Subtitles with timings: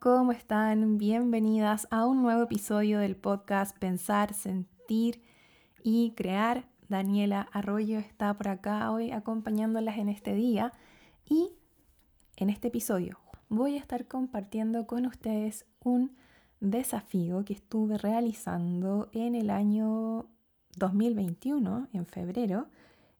[0.00, 0.96] ¿cómo están?
[0.96, 5.20] Bienvenidas a un nuevo episodio del podcast Pensar, Sentir
[5.82, 6.64] y Crear.
[6.88, 10.72] Daniela Arroyo está por acá hoy acompañándolas en este día
[11.26, 11.52] y
[12.36, 13.18] en este episodio
[13.50, 16.16] voy a estar compartiendo con ustedes un
[16.60, 20.30] desafío que estuve realizando en el año
[20.78, 22.68] 2021, en febrero,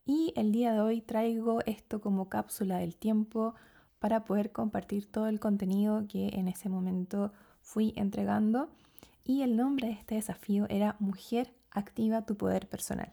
[0.06, 3.54] y el día de hoy traigo esto como cápsula del tiempo
[4.00, 7.32] para poder compartir todo el contenido que en ese momento
[7.62, 8.68] fui entregando.
[9.24, 13.12] Y el nombre de este desafío era Mujer, activa tu poder personal.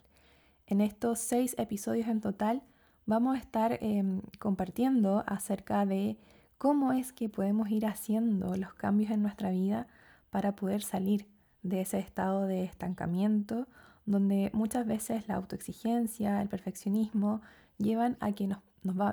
[0.65, 2.63] En estos seis episodios en total
[3.05, 6.17] vamos a estar em, compartiendo acerca de
[6.57, 9.87] cómo es que podemos ir haciendo los cambios en nuestra vida
[10.31, 11.27] para poder salir
[11.61, 13.67] de ese estado de estancamiento
[14.07, 17.41] donde muchas veces la autoexigencia, el perfeccionismo
[17.77, 18.59] llevan a que nos,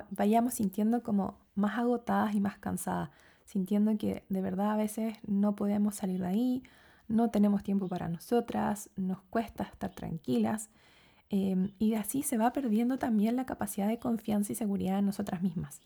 [0.09, 3.09] vayamos sintiendo como más agotadas y más cansadas,
[3.45, 6.63] sintiendo que de verdad a veces no podemos salir de ahí,
[7.07, 10.69] no tenemos tiempo para nosotras, nos cuesta estar tranquilas
[11.29, 15.41] em, y así se va perdiendo también la capacidad de confianza y seguridad en nosotras
[15.41, 15.81] mismas.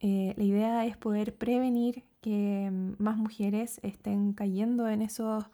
[0.00, 5.44] Eh, la idea es poder prevenir que em, más mujeres estén cayendo en esos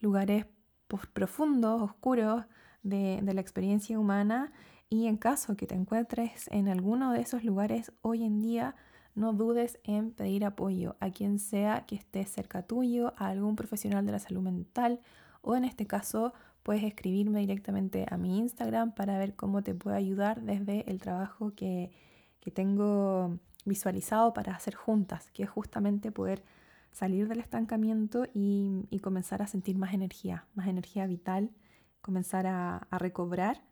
[0.00, 0.46] lugares
[1.12, 2.44] profundos, oscuros
[2.82, 4.52] de, de la experiencia humana
[4.88, 8.76] y en caso que te encuentres en alguno de esos lugares hoy en día,
[9.14, 14.04] no dudes en pedir apoyo a quien sea que esté cerca tuyo, a algún profesional
[14.06, 15.00] de la salud mental
[15.42, 19.96] o en este caso puedes escribirme directamente a mi Instagram para ver cómo te puedo
[19.96, 21.92] ayudar desde el trabajo que,
[22.40, 26.44] que tengo visualizado para hacer juntas, que es justamente poder
[26.92, 31.50] salir del estancamiento y, comenzar a sentir más energía, más energía vital,
[32.00, 33.62] comenzar a, recobrar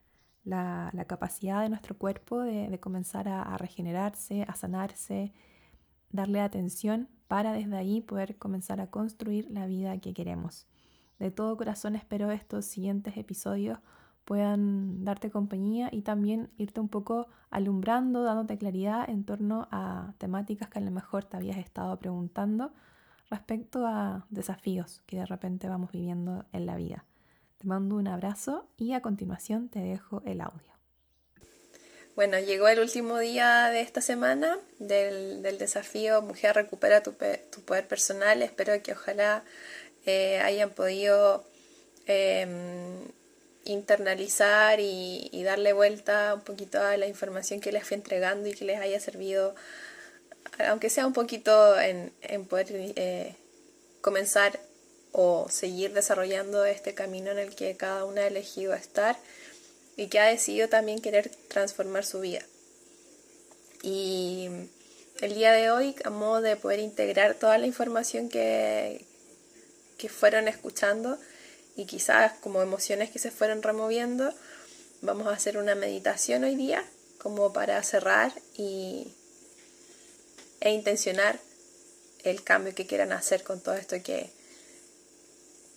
[0.44, 5.32] la, capacidad de nuestro cuerpo de, comenzar a, regenerarse, a sanarse,
[6.10, 10.66] darle atención para desde ahí poder comenzar a construir la vida que queremos.
[11.18, 13.78] De todo corazón espero estos siguientes episodios
[14.24, 20.68] puedan darte compañía y también irte un poco alumbrando, dándote claridad en torno a temáticas
[20.68, 22.72] que a lo mejor te habías estado preguntando
[23.30, 27.04] respecto a desafíos que de repente vamos viviendo en la vida.
[27.64, 30.70] Te mando un abrazo y a continuación te dejo el audio.
[32.14, 38.42] Bueno, llegó el último día de esta semana del, desafío Mujer recupera tu, poder personal.
[38.42, 39.44] Espero que ojalá
[40.04, 41.42] eh, hayan podido
[42.04, 43.08] em,
[43.64, 48.66] internalizar y, darle vuelta un poquito a la información que les fui entregando y que
[48.66, 49.54] les haya servido,
[50.68, 52.12] aunque sea un poquito en,
[52.44, 53.34] poder eh,
[54.02, 54.60] comenzar
[55.16, 59.16] o seguir desarrollando este camino en el que cada una ha elegido estar
[59.96, 62.42] y que ha decidido también querer transformar su vida.
[63.80, 64.48] Y
[65.20, 69.04] el día de hoy, a modo de poder integrar toda la información que,
[69.98, 71.16] que fueron escuchando,
[71.76, 74.34] y quizás como emociones que se fueron removiendo,
[75.00, 76.84] vamos a hacer una meditación hoy día
[77.18, 79.12] como para cerrar y,
[80.60, 81.38] e intencionar
[82.24, 84.28] el cambio que quieran hacer con todo esto que,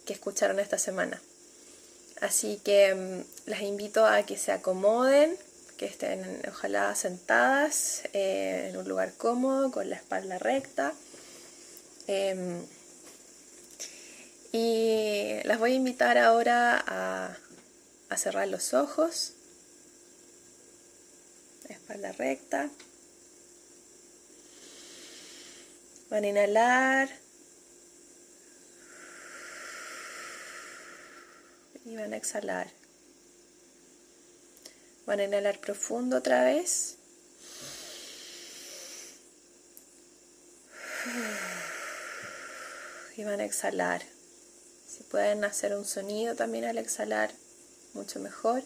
[0.07, 1.21] que escucharon esta semana.
[2.21, 5.37] Así que mm, las invito a que se acomoden,
[5.77, 10.93] que estén ojalá sentadas eh, en un lugar cómodo, con la espalda recta.
[12.07, 12.65] Em,
[14.51, 17.37] y las voy a invitar ahora a,
[18.17, 19.33] cerrar los ojos,
[21.69, 22.71] espalda recta.
[26.09, 27.26] Van a inhalar
[31.87, 32.67] y van a exhalar.
[35.05, 36.97] Van a inhalar profundo otra vez.
[43.15, 44.03] Y van a exhalar.
[44.87, 47.31] Si pueden hacer un sonido también al exhalar,
[47.93, 48.63] mucho mejor.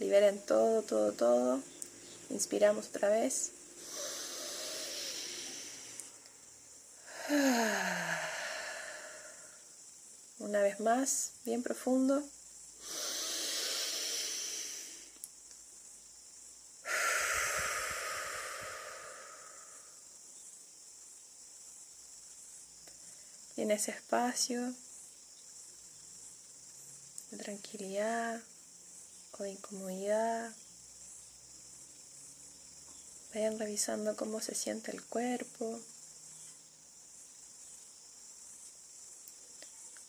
[0.00, 1.60] Liberen todo, todo, todo.
[2.30, 3.52] Inspiramos otra vez.
[10.40, 12.24] Una vez más, bien profundo.
[23.68, 24.74] En ese espacio
[27.30, 28.40] de tranquilidad
[29.32, 30.54] o de incomodidad.
[33.34, 35.82] Vayan revisando cómo se siente el cuerpo.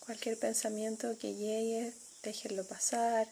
[0.06, 1.92] Cualquier pensamiento que llegue,
[2.22, 3.30] déjenlo pasar.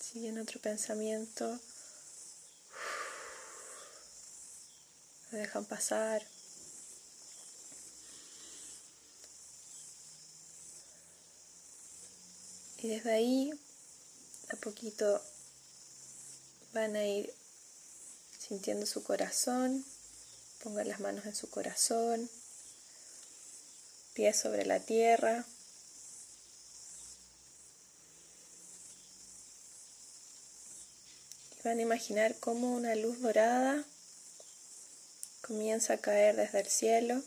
[0.00, 1.60] Si viene otro pensamiento,
[5.32, 6.22] Lo dejan pasar.
[12.82, 13.50] Y desde ahí,
[14.50, 15.22] a poquito,
[16.74, 17.32] van a ir
[18.38, 19.86] sintiendo su corazón.
[20.62, 22.28] Pongan las manos en su corazón,
[24.12, 25.46] pies sobre la tierra.
[31.56, 33.82] Y van a imaginar cómo una luz dorada
[35.46, 37.22] comienza a caer desde el cielo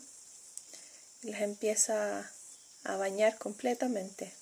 [1.22, 2.30] y les empieza
[2.84, 4.32] a bañar completamente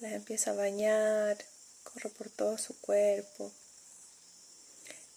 [0.00, 1.36] las empieza a bañar,
[1.82, 3.50] corre por todo su cuerpo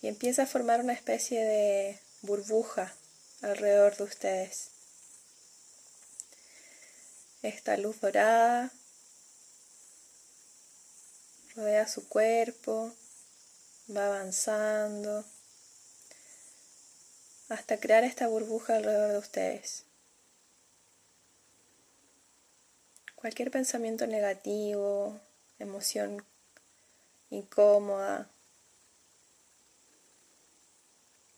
[0.02, 2.96] y empieza a formar una especie de burbuja
[3.42, 4.70] alrededor de ustedes.
[7.44, 8.72] Esta luz dorada
[11.56, 12.92] rodea su cuerpo,
[13.96, 15.26] va avanzando
[17.52, 19.84] hasta crear esta burbuja alrededor de ustedes.
[23.16, 25.20] Cualquier pensamiento negativo,
[25.60, 26.26] emoción
[27.30, 28.30] incómoda,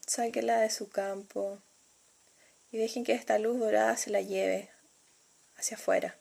[0.06, 1.58] sáquela de su campo
[2.72, 4.70] y dejen que esta luz dorada se la lleve
[5.56, 6.16] hacia afuera.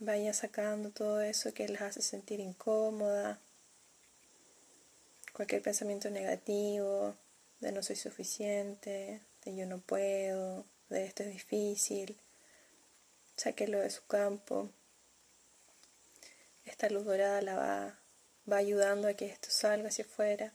[0.00, 3.38] Vaya sacando todo eso que les hace sentir incómoda,
[5.34, 7.14] cualquier pensamiento negativo,
[7.60, 12.16] de no soy suficiente, de yo no puedo, de esto es difícil.
[13.36, 14.70] Sáquelo de su campo.
[16.64, 17.98] Esta luz dorada la va,
[18.50, 20.52] va ayudando a que esto salga hacia afuera.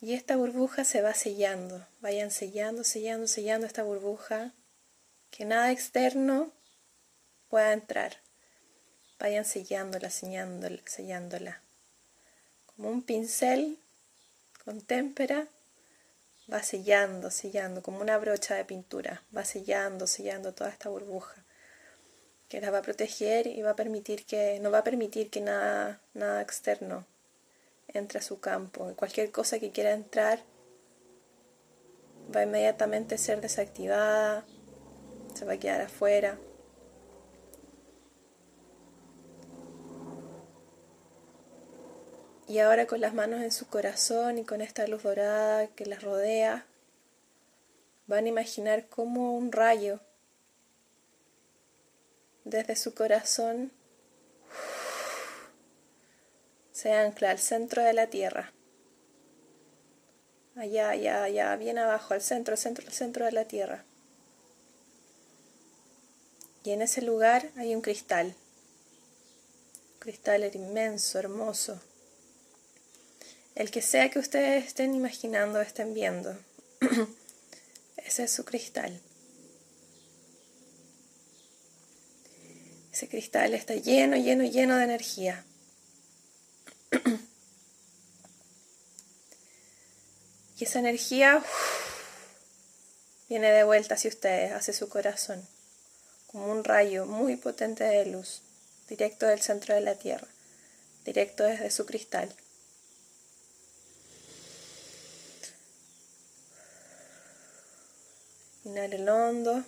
[0.00, 1.86] Y esta burbuja se va sellando.
[2.00, 4.52] Vayan sellando, sellando, sellando esta burbuja.
[5.30, 6.50] Que nada externo
[7.48, 8.16] pueda entrar.
[9.20, 11.62] Vayan sellándola, sellándola, sellándola.
[12.76, 13.78] Como un pincel
[14.64, 15.48] con témpera
[16.52, 21.44] va sellando, sellando, como una brocha de pintura, va sellando, sellando toda esta burbuja
[22.52, 25.40] que la va a proteger y va a permitir que, no va a permitir que
[25.40, 27.06] nada, nada externo
[27.88, 28.92] entre a su campo.
[28.94, 30.38] Cualquier cosa que quiera entrar
[32.34, 34.44] va a inmediatamente ser desactivada,
[35.34, 36.38] se va a quedar afuera.
[42.52, 46.02] Y ahora con las manos en su corazón y con esta luz dorada que las
[46.02, 46.66] rodea,
[48.06, 50.00] van a imaginar como un rayo
[52.44, 53.72] desde su corazón
[56.72, 58.52] se ancla al centro de la tierra.
[60.54, 63.82] Allá, allá, allá, bien abajo, al centro, al centro, al centro de la tierra.
[66.64, 68.34] Y en ese lugar hay un cristal.
[69.94, 71.80] Un cristal inmenso, hermoso
[73.54, 76.36] el que sea que ustedes estén imaginando, estén viendo.
[77.96, 79.00] Ese es su cristal.
[82.92, 85.44] Ese cristal está lleno, lleno, lleno de energía.
[90.58, 91.42] Y esa energía
[93.28, 95.44] viene de vuelta hacia ustedes, hacia su corazón,
[96.28, 98.42] como un rayo muy potente de luz,
[98.88, 100.28] directo del centro de la Tierra,
[101.04, 102.32] directo desde su cristal.
[108.78, 109.64] El hondo.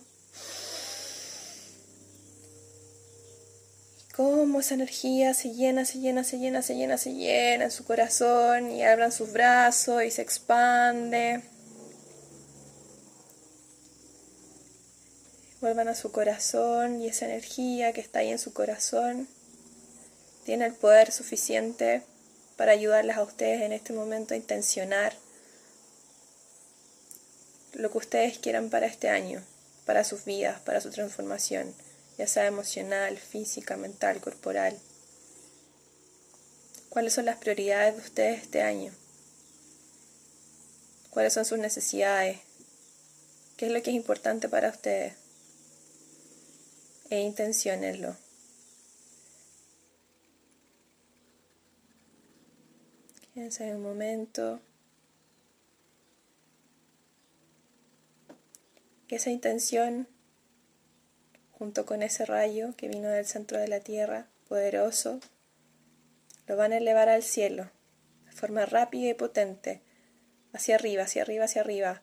[3.99, 7.71] Y cómo esa energía se llena, se llena, se llena, se llena, se llena en
[7.71, 11.41] su corazón y abran sus brazos y se expande.
[15.61, 19.27] Vuelvan a su corazón y esa energía que está ahí en su corazón
[20.45, 22.03] tiene el poder suficiente
[22.55, 25.13] para ayudarles a ustedes en este momento a intencionar
[27.75, 29.43] lo que ustedes quieran para este año,
[29.85, 31.75] para sus vidas, para su transformación,
[32.17, 34.79] ya sea emocional, física, mental, corporal.
[36.89, 38.93] ¿Cuáles son las prioridades de ustedes este año?
[41.09, 42.39] ¿Cuáles son sus necesidades?
[43.57, 45.13] ¿Qué es lo que es importante para ustedes?
[47.09, 48.15] E intenciónenlo.
[53.33, 54.61] Quédense en un momento.
[59.07, 60.07] que esa intención,
[61.51, 65.19] junto con ese rayo que vino del centro de la tierra, poderoso,
[66.47, 67.69] lo van a elevar al cielo,
[68.25, 69.81] de forma rápida y potente,
[70.53, 72.01] hacia arriba, hacia arriba, hacia arriba.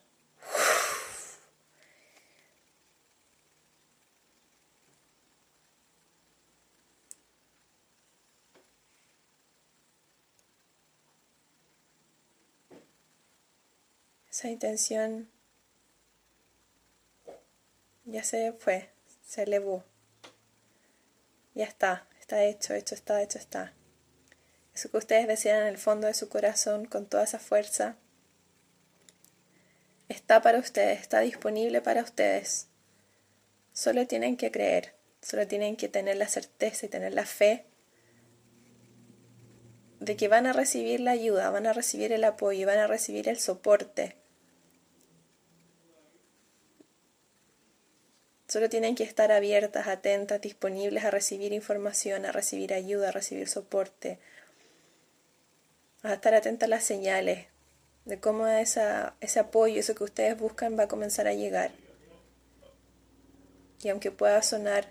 [14.30, 15.28] Esa intención
[18.12, 18.90] ya se fue,
[19.26, 19.84] se elevó.
[21.54, 23.72] Ya está, está hecho, hecho está, hecho está.
[24.74, 27.96] Eso que ustedes desean en el fondo de su corazón con toda esa fuerza
[30.08, 32.68] está para ustedes, está disponible para ustedes.
[33.72, 37.64] Solo tienen que creer, solo tienen que tener la certeza y tener la fe
[40.00, 43.28] de que van a recibir la ayuda, van a recibir el apoyo, van a recibir
[43.28, 44.16] el soporte.
[48.52, 53.48] Solo tienen que estar abiertas, atentas, disponibles a recibir información, a recibir ayuda, a recibir
[53.48, 54.18] soporte,
[56.02, 57.46] a estar atentas a las señales
[58.04, 61.70] de cómo ese apoyo, eso que ustedes buscan va a comenzar a llegar.
[63.82, 64.86] Y aunque pueda sonar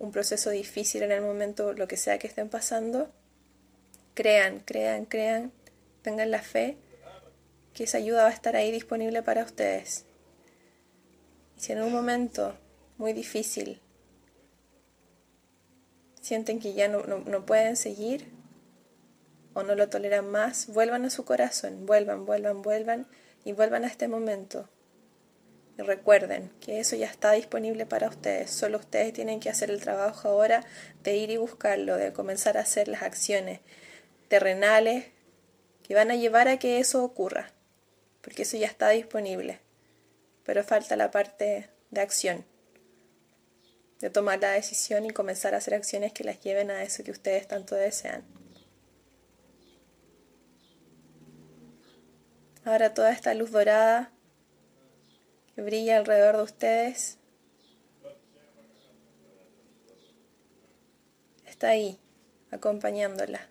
[0.00, 3.12] un proceso difícil en el momento, lo que sea que estén pasando,
[4.14, 5.52] crean, crean, crean,
[6.02, 6.78] tengan la fe
[7.74, 10.04] que esa ayuda va a estar ahí disponible para ustedes.
[11.56, 12.58] Y si en un momento
[12.96, 13.80] muy difícil.
[16.20, 18.32] Sienten que ya no, no pueden seguir
[19.54, 23.06] o no lo toleran más, vuelvan a su corazón, vuelvan, vuelvan, vuelvan
[23.44, 24.68] y vuelvan a este momento.
[25.78, 29.80] Y recuerden que eso ya está disponible para ustedes, solo ustedes tienen que hacer el
[29.80, 30.64] trabajo ahora
[31.02, 33.60] de ir y buscarlo, de comenzar a hacer las acciones
[34.28, 35.06] terrenales
[35.82, 37.50] que van a llevar a que eso ocurra,
[38.20, 39.60] porque eso ya está disponible,
[40.44, 42.44] pero falta la parte de acción,
[44.00, 47.10] de tomar la decisión y comenzar a hacer acciones que las lleven a eso que
[47.10, 48.24] ustedes tanto desean.
[52.64, 54.10] Ahora toda esta luz dorada
[55.54, 57.18] que brilla alrededor de ustedes
[61.46, 61.98] está ahí,
[62.50, 63.48] acompañándola.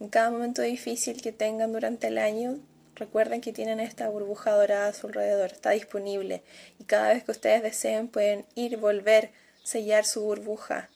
[0.00, 2.58] En cada momento difícil que tengan durante el año,
[2.94, 6.42] recuerden que tienen esta burbuja dorada a su alrededor, está disponible
[6.78, 9.30] y cada vez que ustedes deseen pueden ir, volver,
[9.62, 10.90] sellar su burbuja,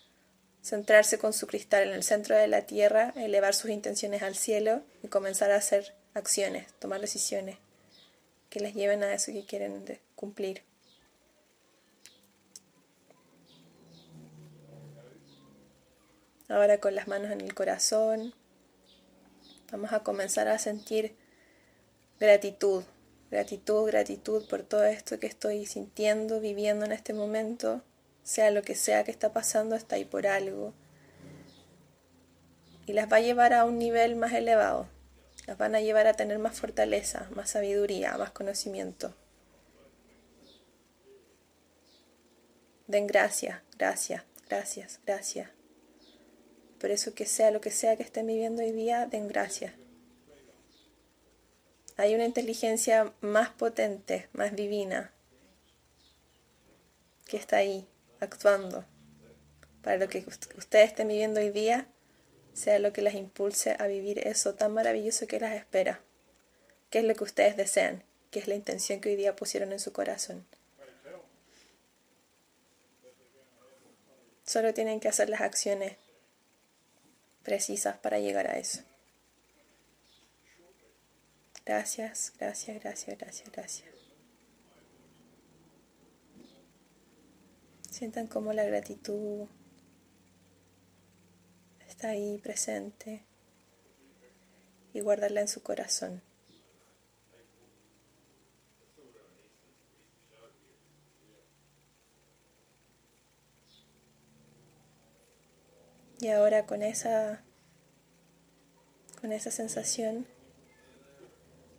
[0.63, 4.83] centrarse con su cristal en el centro de la tierra, elevar sus intenciones al cielo
[5.03, 7.59] y comenzar a hacer acciones, tomar decisiones
[8.51, 9.85] que les lleven a eso que quieren
[10.15, 10.63] cumplir.
[16.49, 18.33] Ahora con las manos en el corazón,
[19.73, 21.17] vamos a comenzar a sentir
[22.21, 22.85] gratitud,
[23.31, 27.83] gratitud, gratitud por todo esto que estoy sintiendo, viviendo en este momento,
[28.23, 30.73] sea lo que sea que está pasando, está ahí por algo.
[32.87, 34.89] Y las va a llevar a un nivel más elevado
[35.47, 39.15] las van a llevar a tener más fortaleza, más sabiduría, más conocimiento.
[42.89, 45.51] Den gracias, gracias, gracias, gracias.
[46.81, 49.73] Por eso que sea lo que sea que estén viviendo hoy día, den gracias.
[51.97, 55.13] Hay una inteligencia más potente, más divina,
[57.27, 57.87] que está ahí,
[58.21, 58.85] actuando.
[59.83, 60.25] Para lo que
[60.57, 61.87] ustedes estén viviendo hoy día,
[62.53, 66.01] sea lo que las impulse a vivir eso tan maravilloso que las espera.
[66.91, 68.03] ¿Qué es lo que ustedes desean?
[68.31, 70.47] ¿Qué es la intención que hoy día pusieron en su corazón?
[74.45, 75.97] Solo tienen que hacer las acciones
[77.43, 78.83] precisas para llegar a eso.
[81.67, 83.91] Gracias, gracias, gracias, gracias, gracias.
[87.91, 89.49] Sientan como la gratitud
[91.89, 93.25] está ahí presente
[94.93, 96.23] y guardarla en su corazón.
[106.21, 107.43] Y ahora con esa
[109.21, 110.27] con esa sensación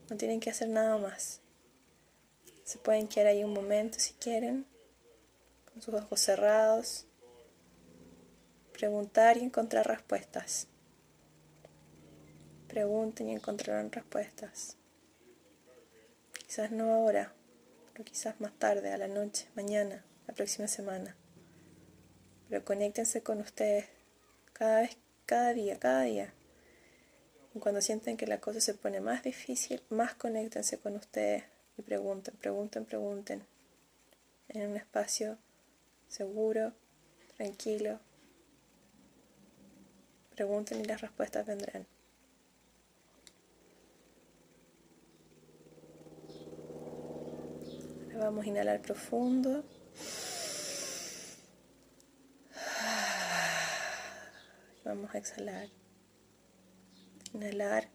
[0.10, 1.42] no tienen que hacer nada más.
[2.64, 4.66] Se pueden quedar ahí un momento si quieren,
[5.72, 7.08] con sus ojos cerrados
[8.78, 10.68] preguntar y encontrar respuestas.
[12.68, 14.78] Pregunten y encontrarán respuestas.
[16.46, 17.34] Quizás no ahora,
[17.92, 21.16] pero quizás más tarde, a la noche, mañana, la próxima semana.
[22.50, 23.86] Pero conéctense con ustedes
[24.54, 26.34] cada vez, cada día, cada día.
[27.60, 31.44] Cuando sienten que la cosa se pone más difícil, más conéctense con ustedes
[31.78, 33.44] y pregunten, pregunten, pregunten.
[34.50, 35.38] En un espacio
[36.08, 36.74] seguro,
[37.36, 38.00] tranquilo,
[40.38, 41.88] Pregunten y las respuestas vendrán.
[48.14, 49.64] Ahora vamos a inhalar profundo.
[54.86, 55.70] Vamos a exhalar.
[57.34, 57.90] Inhalar.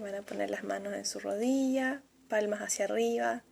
[0.00, 3.44] Van a poner las manos en su rodilla, palmas hacia arriba.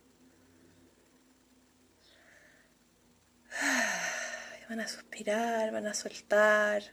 [4.69, 6.83] van a suspirar, van a soltar,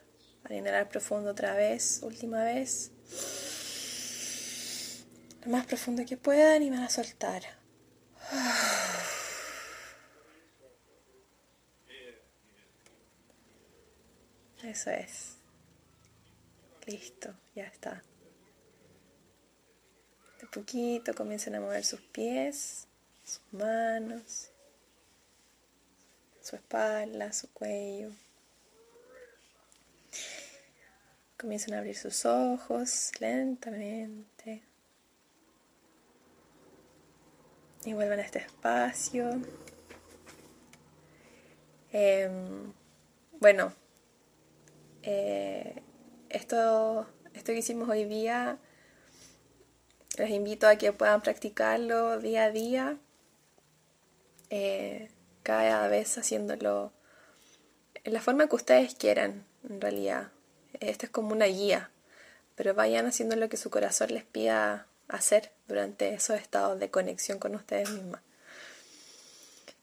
[0.43, 2.91] van a inhalar profundo otra vez, última vez.
[5.45, 7.43] Lo más profundo que puedan y van a soltar.
[14.63, 15.37] Eso es.
[16.87, 18.03] Listo, ya está.
[20.41, 22.87] De poquito comiencen a mover sus pies,
[23.25, 24.51] sus manos,
[26.41, 28.13] su espalda, su cuello.
[31.39, 34.63] Comiencen a abrir sus ojos lentamente.
[37.85, 39.41] Y vuelvan a este espacio.
[41.93, 42.73] Em,
[43.41, 43.73] bueno,
[45.07, 45.83] eh,
[46.31, 48.59] esto, esto que hicimos hoy día,
[50.19, 52.99] les invito a que puedan practicarlo día a día,
[54.51, 55.09] eh,
[55.45, 56.93] cada vez haciéndolo
[58.03, 60.33] en la forma que ustedes quieran, en realidad.
[60.81, 61.91] Esto es como una guía,
[62.57, 67.39] pero vayan haciendo lo que su corazón les pida hacer durante esos estados de conexión
[67.39, 68.23] con ustedes mismas.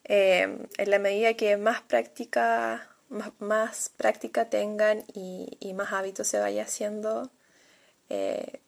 [0.04, 6.64] Eh, en la medida que más práctica más, práctica tengan y, más hábitos se vaya
[6.64, 7.30] haciendo,
[8.10, 8.62] eh,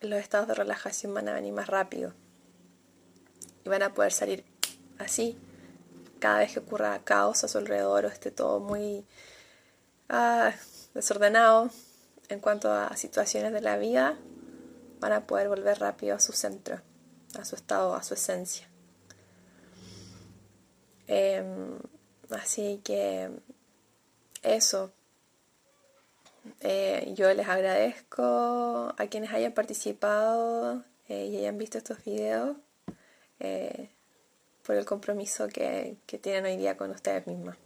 [0.00, 2.12] los estados de relajación van a venir más rápido
[3.64, 4.44] y van a poder salir
[4.98, 5.38] así
[6.18, 9.04] cada vez que ocurra caos a su alrededor o esté todo muy
[10.08, 10.52] ah,
[10.94, 11.70] desordenado
[12.28, 14.16] en cuanto a situaciones de la vida,
[15.00, 16.80] van a poder volver rápido a su centro,
[17.38, 18.66] a su estado, a su esencia.
[21.06, 21.78] Em,
[22.30, 23.30] así que
[24.44, 24.92] eso.
[26.60, 32.56] Eh, yo les agradezco a quienes hayan participado eh, y hayan visto estos videos
[33.40, 33.90] eh,
[34.62, 37.56] por el compromiso que, que, tienen hoy día con ustedes mismas.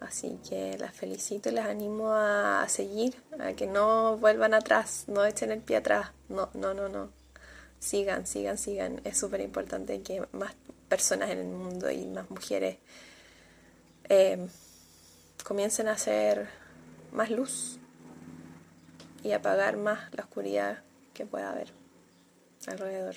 [0.00, 5.04] Así que las felicito y les animo a, a, seguir, a que no vuelvan atrás,
[5.08, 6.12] no echen el pie atrás.
[6.28, 7.10] No, no, no, no.
[7.80, 9.00] Sigan, sigan, sigan.
[9.02, 10.54] Es súper importante que más
[10.88, 12.78] personas en el mundo y más mujeres
[15.48, 16.46] comiencen a hacer
[17.10, 17.78] más luz
[19.24, 20.82] y apagar más la oscuridad
[21.14, 21.72] que pueda haber
[22.66, 23.16] alrededor.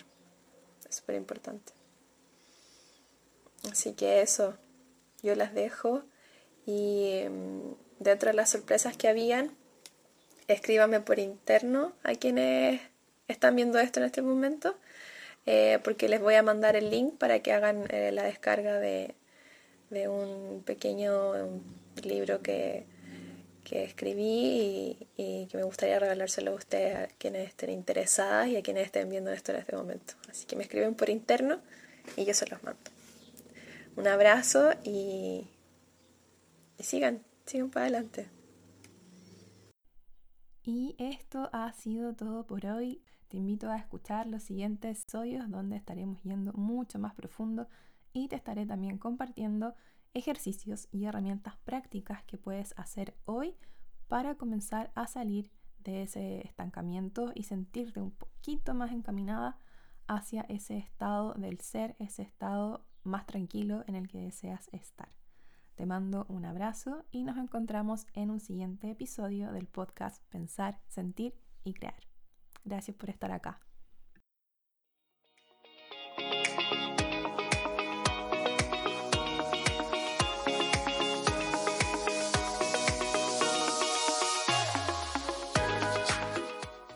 [0.89, 1.73] Es súper importante.
[3.69, 4.55] Así que eso,
[5.21, 6.03] yo las dejo
[6.65, 9.51] y mm, dentro de las sorpresas que habían,
[10.47, 12.79] escríbanme por interno a quienes
[13.27, 14.77] están viendo esto en este momento,
[15.45, 19.15] eh, porque les voy a mandar el link para que hagan eh, la descarga de,
[19.89, 21.33] de un pequeño
[22.03, 22.85] libro que,
[23.71, 28.85] escribí y, que me gustaría regalárselo a ustedes, a quienes estén interesadas y a quienes
[28.85, 30.15] estén viendo esto en este momento.
[30.29, 31.61] Así que me escriben por interno
[32.17, 32.81] y yo se los mando.
[33.95, 35.47] Un abrazo y,
[36.77, 38.27] y sigan, sigan para adelante.
[40.63, 43.01] Y esto ha sido todo por hoy.
[43.29, 47.67] Te invito a escuchar los siguientes episodios donde estaremos yendo mucho más profundo
[48.13, 49.73] y te estaré también compartiendo
[50.13, 53.55] ejercicios y herramientas prácticas que puedes hacer hoy
[54.07, 59.57] para comenzar a salir de ese estancamiento y sentirte un poquito más encaminada
[60.07, 65.09] hacia ese estado del ser, ese estado más tranquilo en el que deseas estar.
[65.75, 71.33] Te mando un abrazo y nos encontramos en un siguiente episodio del podcast Pensar, Sentir
[71.63, 71.95] y Crear.
[72.63, 73.59] Gracias por estar acá.